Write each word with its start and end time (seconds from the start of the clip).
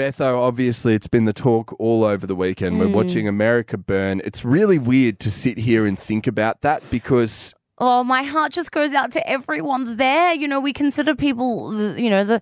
Betho, 0.00 0.40
obviously, 0.40 0.94
it's 0.94 1.08
been 1.08 1.26
the 1.26 1.34
talk 1.34 1.78
all 1.78 2.04
over 2.04 2.26
the 2.26 2.34
weekend. 2.34 2.78
We're 2.78 2.86
hmm. 2.86 2.94
watching 2.94 3.28
America 3.28 3.76
burn. 3.76 4.22
It's 4.24 4.46
really 4.46 4.78
weird 4.78 5.18
to 5.18 5.30
sit 5.30 5.58
here 5.58 5.84
and 5.84 5.98
think 5.98 6.26
about 6.26 6.62
that 6.62 6.82
because 6.90 7.52
Oh, 7.76 8.02
my 8.02 8.22
heart 8.22 8.50
just 8.52 8.72
goes 8.72 8.94
out 8.94 9.10
to 9.12 9.28
everyone 9.28 9.98
there. 9.98 10.32
You 10.32 10.48
know, 10.48 10.58
we 10.58 10.72
consider 10.72 11.14
people, 11.14 11.98
you 11.98 12.08
know, 12.08 12.24
the 12.24 12.40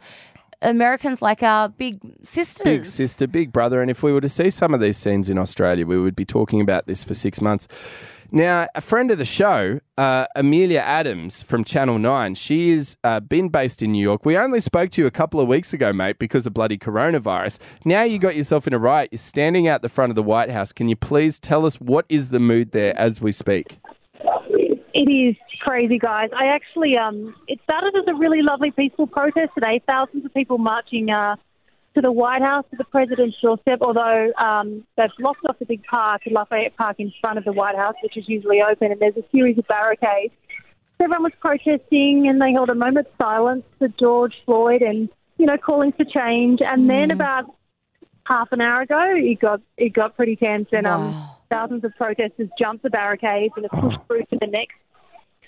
Americans 0.62 1.22
like 1.22 1.42
our 1.42 1.68
big 1.68 2.00
sisters. 2.22 2.64
big 2.64 2.84
sister, 2.84 3.26
big 3.26 3.52
brother. 3.52 3.80
And 3.80 3.91
if 3.91 4.02
we 4.02 4.12
were 4.12 4.20
to 4.20 4.29
see 4.29 4.50
some 4.50 4.74
of 4.74 4.80
these 4.80 4.96
scenes 4.96 5.30
in 5.30 5.38
Australia, 5.38 5.86
we 5.86 5.98
would 5.98 6.16
be 6.16 6.24
talking 6.24 6.61
about 6.61 6.86
this 6.86 7.04
for 7.04 7.14
six 7.14 7.41
months. 7.41 7.68
Now, 8.30 8.66
a 8.74 8.82
friend 8.82 9.10
of 9.10 9.16
the 9.16 9.24
show, 9.24 9.80
uh, 9.96 10.27
Amelia 10.36 10.80
Adams 10.80 11.41
from 11.41 11.64
Channel 11.64 11.98
9, 11.98 12.34
she 12.34 12.73
has 12.73 12.98
uh, 13.02 13.20
been 13.20 13.48
based 13.48 13.82
in 13.82 13.92
New 13.92 14.02
York. 14.02 14.27
We 14.27 14.36
only 14.36 14.60
spoke 14.60 14.91
to 14.91 15.00
you 15.00 15.06
a 15.06 15.10
couple 15.10 15.41
of 15.41 15.48
weeks 15.48 15.73
ago, 15.73 15.95
mate, 15.95 16.18
because 16.18 16.46
of 16.46 16.52
bloody 16.52 16.77
coronavirus. 16.77 17.59
Now 17.86 18.02
you 18.02 18.18
got 18.18 18.36
yourself 18.36 18.66
in 18.66 18.75
a 18.75 18.79
riot. 18.79 19.09
You're 19.12 19.18
standing 19.18 19.66
out 19.66 19.80
the 19.80 19.88
front 19.88 20.11
of 20.11 20.16
the 20.16 20.22
White 20.22 20.50
House. 20.50 20.72
Can 20.72 20.91
you 20.91 20.97
please 20.97 21.38
tell 21.38 21.64
us 21.64 21.77
what 21.77 22.05
is 22.11 22.28
the 22.28 22.38
mood 22.38 22.72
there 22.72 22.95
as 22.98 23.22
we 23.22 23.33
speak? 23.33 23.78
It 24.98 25.09
is 25.09 25.37
crazy, 25.61 25.97
guys. 25.97 26.30
I 26.37 26.47
actually, 26.47 26.97
um, 26.97 27.33
it 27.47 27.61
started 27.62 27.95
as 27.95 28.02
a 28.09 28.15
really 28.15 28.43
lovely, 28.43 28.73
peaceful 28.73 29.06
protest 29.06 29.52
today. 29.55 29.80
Thousands 29.87 30.25
of 30.25 30.34
people 30.34 30.59
marching 30.59 31.09
uh, 31.09 31.37
to 31.95 32.01
the 32.01 32.11
White 32.11 32.43
House, 32.43 32.65
to 32.73 32.77
the 32.77 32.83
president's 32.83 33.37
doorstep. 33.41 33.79
Although 33.80 34.33
um, 34.33 34.84
they've 34.97 35.09
blocked 35.16 35.47
off 35.48 35.56
the 35.61 35.66
big 35.66 35.84
park, 35.84 36.23
Lafayette 36.29 36.77
Park, 36.77 36.97
in 36.98 37.12
front 37.20 37.39
of 37.39 37.45
the 37.45 37.53
White 37.53 37.77
House, 37.77 37.95
which 38.03 38.16
is 38.16 38.29
usually 38.29 38.61
open, 38.61 38.91
and 38.91 39.01
there's 39.01 39.16
a 39.16 39.23
series 39.30 39.56
of 39.56 39.69
barricades. 39.69 40.34
Everyone 40.98 41.23
was 41.23 41.33
protesting, 41.39 42.27
and 42.28 42.42
they 42.42 42.51
held 42.51 42.69
a 42.69 42.75
moment's 42.75 43.11
silence 43.19 43.62
for 43.78 43.87
George 43.87 44.34
Floyd, 44.47 44.83
and 44.83 45.09
you 45.37 45.47
know, 45.47 45.59
calling 45.59 45.92
for 45.92 46.06
change. 46.06 46.59
And 46.61 46.91
then 46.91 47.12
about 47.12 47.45
half 48.27 48.51
an 48.51 48.61
hour 48.61 48.80
ago, 48.80 49.15
it 49.15 49.39
got 49.39 49.61
it 49.77 49.92
got 49.92 50.17
pretty 50.17 50.34
tense, 50.34 50.67
and 50.73 50.89
um, 50.89 51.30
thousands 51.50 51.84
of 51.84 51.94
protesters 51.94 52.48
jumped 52.59 52.83
the 52.83 52.91
barricades 52.91 53.55
and 53.55 53.65
have 53.70 53.81
pushed 53.81 53.98
through 54.09 54.25
to 54.31 54.39
the 54.41 54.48
next 54.48 54.75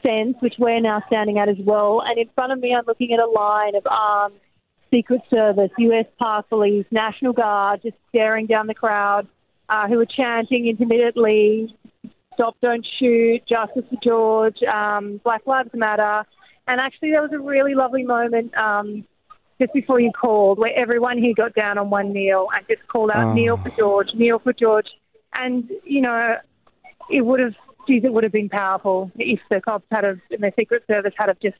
fence, 0.02 0.36
which 0.40 0.54
we're 0.58 0.80
now 0.80 1.02
standing 1.06 1.38
at 1.38 1.48
as 1.48 1.58
well. 1.58 2.02
And 2.04 2.18
in 2.18 2.28
front 2.34 2.52
of 2.52 2.60
me, 2.60 2.74
I'm 2.74 2.84
looking 2.86 3.12
at 3.12 3.20
a 3.20 3.26
line 3.26 3.74
of 3.74 3.86
armed 3.86 4.36
Secret 4.90 5.22
Service, 5.30 5.70
U.S. 5.78 6.06
Park 6.18 6.48
Police, 6.48 6.86
National 6.90 7.32
Guard, 7.32 7.82
just 7.82 7.96
staring 8.08 8.46
down 8.46 8.66
the 8.66 8.74
crowd, 8.74 9.28
uh, 9.68 9.86
who 9.86 10.00
are 10.00 10.06
chanting 10.06 10.66
intermittently, 10.66 11.74
"Stop! 12.34 12.56
Don't 12.60 12.86
shoot! 12.98 13.42
Justice 13.46 13.84
for 13.88 13.98
George! 14.02 14.62
Um, 14.64 15.20
Black 15.22 15.46
Lives 15.46 15.70
Matter!" 15.74 16.24
And 16.66 16.80
actually, 16.80 17.10
there 17.12 17.22
was 17.22 17.32
a 17.32 17.38
really 17.38 17.74
lovely 17.74 18.04
moment. 18.04 18.56
Um, 18.56 19.06
just 19.60 19.72
before 19.74 20.00
you 20.00 20.10
called, 20.10 20.58
where 20.58 20.72
everyone 20.74 21.18
here 21.18 21.34
got 21.36 21.54
down 21.54 21.76
on 21.76 21.90
one 21.90 22.12
kneel 22.14 22.48
and 22.56 22.66
just 22.66 22.86
called 22.88 23.10
out, 23.10 23.28
Oh. 23.28 23.32
kneel 23.34 23.58
for 23.58 23.68
George, 23.70 24.08
kneel 24.14 24.38
for 24.38 24.54
George. 24.54 24.86
And, 25.36 25.70
you 25.84 26.00
know, 26.00 26.36
it 27.10 27.20
would 27.20 27.40
have, 27.40 27.54
geez, 27.86 28.05
it 28.05 28.12
would 28.12 28.25
have 28.25 28.33
been 28.33 28.48
powerful 28.48 29.11
if 29.17 29.41
the 29.50 29.61
cops 29.61 29.86
had 29.91 30.05
have, 30.05 30.20
and 30.31 30.42
the 30.42 30.53
Secret 30.59 30.84
Service 30.86 31.14
had 31.17 31.28
have 31.28 31.41
just, 31.41 31.56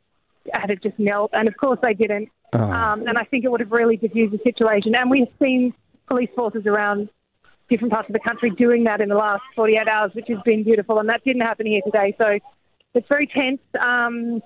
had 0.53 0.71
have 0.71 0.81
just 0.81 0.99
knelt. 0.99 1.31
And 1.33 1.49
of 1.49 1.57
course 1.57 1.79
they 1.83 1.95
didn't. 1.95 2.31
Um, 2.53 3.07
and 3.07 3.17
I 3.17 3.25
think 3.25 3.45
it 3.45 3.51
would 3.51 3.61
have 3.61 3.71
really 3.71 3.97
diffused 3.97 4.33
the 4.33 4.41
situation. 4.43 4.95
And 4.95 5.11
we've 5.11 5.29
seen 5.41 5.73
police 6.09 6.31
forces 6.35 6.67
around 6.67 7.09
different 7.69 7.93
parts 7.93 8.09
of 8.09 8.13
the 8.13 8.21
country 8.21 8.51
doing 8.51 8.85
that 8.85 9.01
in 9.01 9.09
the 9.09 9.15
last 9.15 9.43
48 9.55 9.87
hours, 9.87 10.11
which 10.15 10.27
has 10.29 10.39
been 10.45 10.65
beautiful. 10.65 10.99
And 10.99 11.09
that 11.09 11.23
didn't 11.25 11.43
happen 11.43 11.67
here 11.67 11.81
today. 11.85 12.15
So 12.19 12.39
it's 12.95 13.09
very 13.09 13.29
tense. 13.29 13.61
Um, 13.79 14.43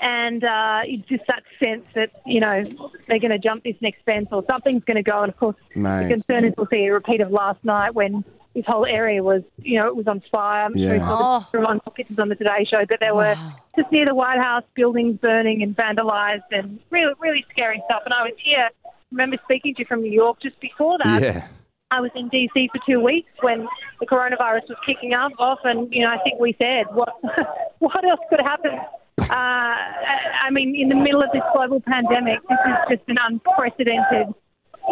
and 0.00 0.42
uh, 0.42 0.80
it's 0.84 1.06
just 1.08 1.24
that 1.28 1.42
sense 1.62 1.84
that 1.94 2.10
you 2.24 2.40
know 2.40 2.64
they're 3.06 3.18
going 3.18 3.30
to 3.32 3.38
jump 3.38 3.64
this 3.64 3.76
next 3.82 4.02
fence 4.04 4.28
or 4.32 4.42
something's 4.48 4.82
going 4.84 4.96
to 4.96 5.02
go. 5.02 5.22
And 5.22 5.30
of 5.30 5.36
course, 5.36 5.56
Mate. 5.74 6.04
the 6.04 6.14
concern 6.14 6.44
is 6.46 6.54
we'll 6.56 6.68
see 6.72 6.86
a 6.86 6.92
repeat 6.92 7.20
of 7.20 7.30
last 7.30 7.62
night 7.64 7.94
when 7.94 8.24
this 8.54 8.64
whole 8.66 8.84
area 8.86 9.22
was, 9.22 9.42
you 9.58 9.78
know, 9.78 9.86
it 9.86 9.94
was 9.96 10.06
on 10.08 10.22
fire. 10.32 10.64
I'm 10.64 10.74
sure 10.74 10.94
you 10.94 11.00
saw 11.00 11.38
Oh. 11.38 11.46
the 11.52 11.58
on 11.64 11.80
pictures 11.94 12.18
on 12.18 12.28
the 12.28 12.34
Today 12.34 12.64
Show, 12.68 12.84
but 12.88 12.98
there 13.00 13.14
were 13.14 13.36
just 13.76 13.90
near 13.92 14.06
the 14.06 14.14
White 14.14 14.40
House, 14.40 14.64
buildings 14.74 15.18
burning 15.20 15.62
and 15.62 15.76
vandalised, 15.76 16.42
and 16.50 16.80
really, 16.90 17.12
really 17.20 17.44
scary 17.50 17.80
stuff. 17.86 18.02
And 18.04 18.12
I 18.14 18.22
was 18.24 18.32
here. 18.42 18.68
Remember 19.12 19.36
speaking 19.44 19.74
to 19.76 19.80
you 19.82 19.86
from 19.86 20.02
New 20.02 20.10
York 20.12 20.40
just 20.42 20.58
before 20.60 20.98
that. 21.04 21.22
Yeah. 21.22 21.46
I 21.92 22.00
was 22.00 22.10
in 22.14 22.28
DC 22.30 22.68
for 22.70 22.80
two 22.88 23.00
weeks 23.00 23.30
when 23.40 23.66
the 23.98 24.06
coronavirus 24.06 24.68
was 24.68 24.78
kicking 24.86 25.14
up 25.14 25.32
off, 25.38 25.58
and 25.64 25.92
you 25.92 26.02
know, 26.04 26.10
I 26.10 26.18
think 26.18 26.38
we 26.40 26.56
said, 26.60 26.86
what, 26.92 27.14
what 27.80 28.04
else 28.04 28.20
could 28.30 28.40
happen? 28.40 28.78
Uh, 29.18 29.24
I 29.28 30.16
I 30.42 30.50
mean, 30.50 30.74
in 30.74 30.88
the 30.88 30.94
middle 30.94 31.22
of 31.22 31.30
this 31.32 31.42
global 31.52 31.80
pandemic, 31.80 32.40
this 32.48 32.58
is 32.66 32.96
just 32.98 33.08
an 33.08 33.16
unprecedented, 33.28 34.34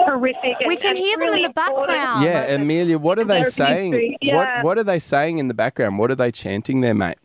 horrific. 0.06 0.56
We 0.66 0.74
and- 0.74 0.80
can 0.80 0.90
and 0.90 0.98
hear 0.98 1.16
them 1.18 1.34
in 1.34 1.42
the 1.42 1.48
background. 1.50 2.24
Yeah, 2.24 2.40
moment. 2.42 2.62
Amelia, 2.62 2.98
what 2.98 3.18
are 3.18 3.24
they 3.24 3.42
saying? 3.44 4.16
yeah. 4.20 4.36
What 4.36 4.64
What 4.64 4.78
are 4.78 4.84
they 4.84 4.98
saying 4.98 5.38
in 5.38 5.48
the 5.48 5.54
background? 5.54 5.98
What 5.98 6.10
are 6.10 6.16
they 6.16 6.30
chanting 6.30 6.80
there, 6.80 6.94
mate? 6.94 7.18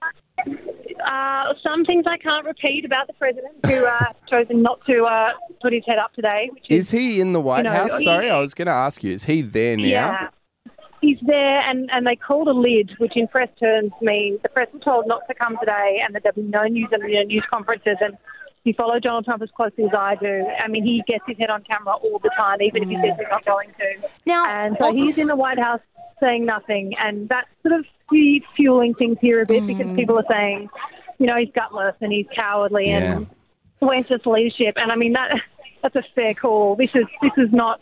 Uh, 1.05 1.53
some 1.61 1.83
things 1.83 2.05
I 2.07 2.17
can't 2.17 2.45
repeat 2.45 2.85
about 2.85 3.07
the 3.07 3.13
president 3.13 3.53
who 3.65 3.85
uh, 3.85 3.97
has 3.99 4.15
chosen 4.29 4.61
not 4.61 4.79
to 4.85 5.03
uh, 5.03 5.31
put 5.61 5.73
his 5.73 5.83
head 5.85 5.97
up 5.97 6.13
today, 6.13 6.49
which 6.53 6.65
is 6.69 6.85
Is 6.85 6.91
he 6.91 7.19
in 7.19 7.33
the 7.33 7.41
White 7.41 7.63
know, 7.63 7.71
House? 7.71 8.03
Sorry, 8.03 8.29
I 8.29 8.39
was 8.39 8.53
going 8.53 8.67
to 8.67 8.73
ask 8.73 9.03
you. 9.03 9.11
Is 9.11 9.25
he 9.25 9.41
there 9.41 9.75
now? 9.75 9.83
Yeah. 9.83 10.29
He's 11.01 11.17
there, 11.21 11.59
and, 11.69 11.89
and 11.91 12.07
they 12.07 12.15
called 12.15 12.47
a 12.47 12.53
lid, 12.53 12.93
which 12.97 13.17
in 13.17 13.27
press 13.27 13.49
terms 13.59 13.91
means 14.01 14.39
the 14.41 14.47
press 14.47 14.69
was 14.71 14.81
told 14.83 15.05
not 15.05 15.23
to 15.27 15.33
come 15.33 15.57
today 15.59 16.01
and 16.01 16.15
that 16.15 16.23
there'll 16.23 16.35
be 16.35 16.49
no 16.49 16.63
news 16.63 16.87
and 16.93 17.03
no 17.03 17.23
news 17.23 17.43
conferences. 17.51 17.97
And 17.99 18.13
if 18.13 18.19
you 18.63 18.73
follow 18.73 18.99
Donald 18.99 19.25
Trump 19.25 19.41
as 19.41 19.49
closely 19.55 19.85
as 19.85 19.91
I 19.97 20.15
do, 20.15 20.47
I 20.59 20.67
mean, 20.67 20.83
he 20.83 21.03
gets 21.07 21.23
his 21.27 21.37
head 21.37 21.49
on 21.49 21.63
camera 21.63 21.95
all 21.95 22.19
the 22.19 22.31
time, 22.37 22.61
even 22.61 22.83
if 22.83 22.89
he 22.89 22.95
says 22.95 23.15
he's 23.17 23.27
not 23.29 23.45
going 23.45 23.69
to. 23.69 24.09
Now, 24.25 24.45
And 24.45 24.77
so 24.79 24.93
he's 24.93 25.17
in 25.17 25.27
the 25.27 25.35
White 25.35 25.59
House 25.59 25.81
saying 26.19 26.45
nothing, 26.45 26.93
and 26.97 27.27
that's 27.27 27.47
sort 27.61 27.79
of 27.79 27.85
fu- 28.09 28.39
fueling 28.55 28.93
things 28.93 29.17
here 29.21 29.41
a 29.41 29.45
bit 29.45 29.63
mm. 29.63 29.67
because 29.67 29.95
people 29.95 30.17
are 30.17 30.25
saying, 30.29 30.69
you 31.19 31.25
know, 31.25 31.37
he's 31.37 31.49
gutless 31.53 31.95
and 32.01 32.11
he's 32.11 32.27
cowardly 32.35 32.87
Yeah. 32.89 33.17
and 33.17 33.27
where's 33.79 34.07
his 34.07 34.25
leadership? 34.25 34.75
And 34.77 34.91
I 34.91 34.95
mean 34.95 35.13
that 35.13 35.35
that's 35.81 35.95
a 35.95 36.03
fair 36.15 36.33
call. 36.33 36.75
This 36.75 36.95
is 36.95 37.05
this 37.21 37.33
is 37.37 37.51
not 37.51 37.81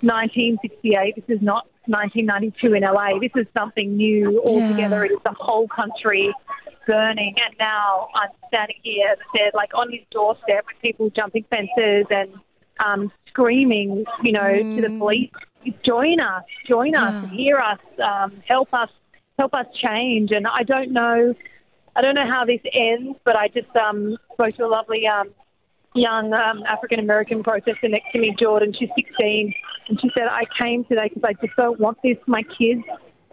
1968. 0.00 1.14
This 1.16 1.36
is 1.36 1.42
not 1.42 1.66
1992 1.86 2.74
in 2.74 2.82
LA. 2.82 3.18
This 3.18 3.32
is 3.34 3.46
something 3.56 3.96
new 3.96 4.42
altogether. 4.44 5.04
It 5.04 5.12
is 5.12 5.18
the 5.24 5.34
whole 5.38 5.66
country 5.68 6.32
burning. 6.88 7.36
And 7.44 7.54
now 7.60 8.08
I'm 8.14 8.30
standing 8.48 8.78
here, 8.82 9.10
as 9.12 9.18
I 9.20 9.38
said, 9.38 9.50
like 9.54 9.70
on 9.74 9.92
his 9.92 10.00
doorstep 10.10 10.64
with 10.66 10.82
people 10.82 11.10
jumping 11.10 11.44
fences 11.50 12.06
and 12.10 12.32
um, 12.84 13.12
screaming, 13.28 14.04
you 14.22 14.32
know, 14.32 14.62
to 14.74 14.82
the 14.82 14.98
police, 14.98 15.30
join 15.84 16.18
us, 16.18 16.42
join 16.66 16.96
us, 16.96 17.14
hear 17.30 17.58
us, 17.58 17.78
um, 18.02 18.42
help 18.48 18.72
us, 18.72 18.88
help 19.38 19.54
us 19.54 19.66
change. 19.84 20.30
And 20.32 20.46
I 20.46 20.62
don't 20.62 20.92
know, 20.92 21.34
I 21.94 22.00
don't 22.00 22.14
know 22.14 22.26
how 22.26 22.44
this 22.44 22.60
ends, 22.72 23.18
but 23.24 23.36
I 23.36 23.48
just 23.48 23.74
um, 23.76 24.16
spoke 24.32 24.54
to 24.54 24.64
a 24.64 24.66
lovely 24.66 25.06
um, 25.06 25.28
young 25.94 26.32
um, 26.32 26.62
African 26.66 27.00
American 27.00 27.42
protester 27.42 27.88
next 27.88 28.12
to 28.12 28.18
me, 28.18 28.34
Jordan. 28.38 28.72
She's 28.78 28.90
16, 28.96 29.54
and 29.88 30.00
she 30.00 30.10
said, 30.16 30.28
"I 30.30 30.44
came 30.60 30.84
today 30.84 31.10
because 31.12 31.24
I 31.24 31.32
just 31.44 31.56
don't 31.56 31.78
want 31.78 31.98
this 32.02 32.16
for 32.24 32.30
my 32.30 32.42
kids. 32.42 32.82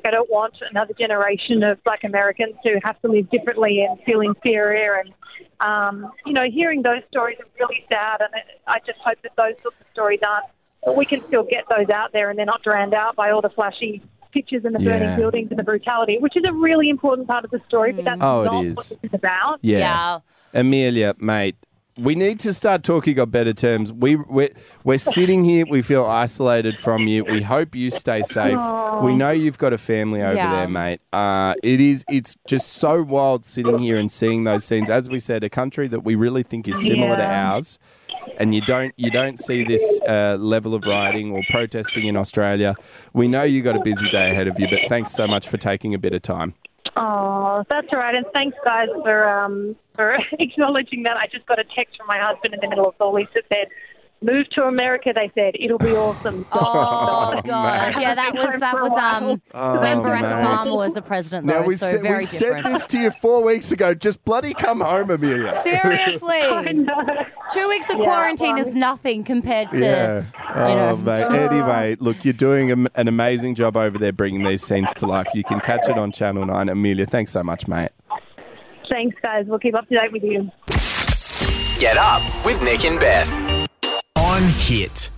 Like, 0.05 0.13
I 0.13 0.15
don't 0.17 0.29
want 0.29 0.53
another 0.69 0.93
generation 0.93 1.63
of 1.63 1.83
Black 1.83 2.03
Americans 2.03 2.55
to 2.63 2.79
have 2.83 2.99
to 3.01 3.07
live 3.07 3.29
differently 3.29 3.81
and 3.81 3.99
feel 4.03 4.21
inferior." 4.21 4.95
And 5.03 5.13
um, 5.59 6.11
you 6.25 6.33
know, 6.33 6.43
hearing 6.49 6.81
those 6.83 7.01
stories 7.09 7.37
are 7.39 7.45
really 7.59 7.83
sad, 7.91 8.21
and 8.21 8.31
I 8.67 8.79
just 8.85 8.99
hope 8.99 9.17
that 9.23 9.31
those 9.37 9.59
sorts 9.61 9.77
of 9.81 9.87
stories 9.93 10.19
aren't. 10.27 10.45
But 10.83 10.95
we 10.95 11.05
can 11.05 11.25
still 11.27 11.43
get 11.43 11.63
those 11.69 11.89
out 11.89 12.13
there, 12.13 12.29
and 12.29 12.37
they're 12.37 12.45
not 12.45 12.61
drowned 12.61 12.93
out 12.93 13.15
by 13.15 13.31
all 13.31 13.41
the 13.41 13.49
flashy 13.49 14.03
pictures 14.31 14.63
and 14.65 14.75
the 14.75 14.79
burning 14.79 15.09
Yeah. 15.09 15.15
buildings 15.15 15.49
and 15.49 15.57
the 15.57 15.63
brutality, 15.63 16.17
which 16.19 16.35
is 16.37 16.43
a 16.45 16.53
really 16.53 16.89
important 16.89 17.27
part 17.27 17.43
of 17.45 17.49
the 17.51 17.61
story. 17.67 17.91
But 17.93 18.05
that's 18.05 18.21
Oh, 18.21 18.43
not 18.43 18.65
is. 18.65 18.75
what 18.77 18.85
this 18.89 18.99
is 19.01 19.13
about. 19.13 19.59
Yeah. 19.61 19.79
Yeah. 19.79 20.19
Amelia, 20.53 21.15
mate, 21.17 21.55
we 21.97 22.13
need 22.15 22.39
to 22.41 22.53
start 22.53 22.83
talking 22.83 23.19
on 23.19 23.29
better 23.29 23.53
terms. 23.53 23.91
We 23.93 24.15
we're, 24.17 24.49
we're 24.83 24.97
sitting 24.97 25.43
here. 25.45 25.65
We 25.69 25.81
feel 25.81 26.05
isolated 26.05 26.77
from 26.77 27.07
you. 27.07 27.23
We 27.23 27.41
hope 27.41 27.73
you 27.73 27.89
stay 27.91 28.21
safe. 28.23 28.57
We 29.01 29.15
know 29.15 29.31
you've 29.31 29.57
got 29.57 29.71
a 29.73 29.77
family 29.77 30.21
over 30.21 30.35
Yeah. 30.35 30.51
there, 30.55 30.67
mate. 30.67 30.99
Uh, 31.13 31.53
it 31.63 31.79
is. 31.79 32.03
It's 32.09 32.35
just 32.47 32.73
so 32.73 33.01
wild 33.01 33.45
sitting 33.45 33.79
here 33.79 33.97
and 33.97 34.11
seeing 34.11 34.43
those 34.43 34.65
scenes. 34.65 34.89
As 34.89 35.09
we 35.09 35.19
said, 35.19 35.43
a 35.43 35.49
country 35.49 35.87
that 35.87 36.01
we 36.01 36.15
really 36.15 36.43
think 36.43 36.67
is 36.67 36.77
similar 36.85 37.15
to 37.15 37.23
ours. 37.25 37.79
And 38.37 38.53
you 38.53 38.61
don't 38.61 38.93
you 38.97 39.11
don't 39.11 39.39
see 39.39 39.63
this 39.63 40.01
uh, 40.07 40.35
level 40.39 40.73
of 40.73 40.83
rioting 40.85 41.31
or 41.31 41.43
protesting 41.49 42.07
in 42.07 42.17
Australia. 42.17 42.75
We 43.13 43.27
know 43.27 43.43
you 43.43 43.61
got 43.61 43.75
a 43.77 43.81
busy 43.81 44.09
day 44.09 44.31
ahead 44.31 44.47
of 44.47 44.59
you, 44.59 44.67
but 44.67 44.79
thanks 44.89 45.13
so 45.13 45.27
much 45.27 45.47
for 45.47 45.57
taking 45.57 45.93
a 45.93 45.97
bit 45.97 46.13
of 46.13 46.21
time. 46.21 46.53
Oh, 46.97 47.34
that's 47.69 47.87
all 47.93 47.99
right. 47.99 48.15
And 48.15 48.25
thanks, 48.33 48.57
guys, 48.63 48.87
for 49.03 49.29
um, 49.29 49.75
for 49.95 50.17
acknowledging 50.39 51.03
that. 51.03 51.17
I 51.17 51.27
just 51.27 51.45
got 51.45 51.59
a 51.59 51.63
text 51.75 51.97
from 51.97 52.07
my 52.07 52.19
husband 52.19 52.53
in 52.53 52.59
the 52.61 52.67
middle 52.69 52.87
of 52.87 52.95
all 52.99 53.13
this 53.15 53.27
that 53.35 53.43
said, 53.51 53.67
move 54.21 54.49
to 54.51 54.63
America. 54.63 55.11
They 55.13 55.31
said 55.35 55.55
it'll 55.59 55.77
be 55.77 55.95
awesome. 55.95 56.45
Oh 56.51 57.33
Oh, 57.37 57.41
gosh, 57.45 57.97
yeah, 57.99 58.15
that 58.15 58.33
was 58.33 58.59
that 58.59 58.73
was 58.75 58.91
um 58.91 59.23
while. 59.51 59.79
when 59.81 59.97
Oh, 59.99 60.03
Barack 60.03 60.21
mate. 60.21 60.69
Obama 60.69 60.75
was 60.75 60.93
the 60.93 61.01
president, 61.01 61.47
though. 61.47 61.61
Now 61.61 61.65
we, 61.65 61.75
so 61.75 61.91
said, 61.91 62.01
very 62.01 62.19
we 62.19 62.25
different. 62.25 62.65
said 62.65 62.75
this 62.75 62.85
to 62.87 62.99
you 62.99 63.11
four 63.11 63.43
weeks 63.43 63.71
ago. 63.71 63.93
Just 63.93 64.23
bloody 64.25 64.53
come 64.53 64.81
home, 64.81 65.09
Amelia. 65.09 65.49
I 65.53 65.63
Seriously, 65.63 66.73
know. 66.73 66.93
two 67.53 67.67
weeks 67.69 67.89
of 67.89 67.97
Yeah, 67.99 68.05
quarantine 68.05 68.55
well, 68.55 68.67
is 68.67 68.75
nothing 68.75 69.23
compared 69.23 69.69
to. 69.71 69.79
Yeah. 69.79 70.23
Oh, 70.55 70.67
you 70.69 70.75
know. 70.75 70.95
mate. 70.97 71.23
Oh. 71.23 71.33
Anyway, 71.33 71.97
look, 71.99 72.23
you're 72.23 72.33
doing 72.33 72.71
an 72.71 73.07
amazing 73.07 73.55
job 73.55 73.75
over 73.75 73.97
there 73.97 74.13
bringing 74.13 74.43
these 74.43 74.63
scenes 74.63 74.89
to 74.97 75.05
life. 75.05 75.27
You 75.33 75.43
can 75.43 75.59
catch 75.59 75.87
it 75.89 75.97
on 75.97 76.11
Channel 76.11 76.45
9. 76.45 76.69
Amelia, 76.69 77.05
thanks 77.05 77.31
so 77.31 77.43
much, 77.43 77.67
mate. 77.67 77.89
Thanks, 78.89 79.17
guys. 79.21 79.45
We'll 79.47 79.59
keep 79.59 79.75
up 79.75 79.87
to 79.89 79.95
date 79.95 80.11
with 80.11 80.23
you. 80.23 80.49
Get 81.79 81.97
up 81.97 82.23
with 82.45 82.61
Nick 82.63 82.85
and 82.85 82.99
Beth. 82.99 83.29
On 84.17 84.41
Hit. 84.43 85.11